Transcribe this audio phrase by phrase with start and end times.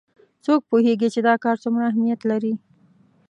[0.45, 2.53] څوک پوهیږي چې دا کار څومره اهمیت لري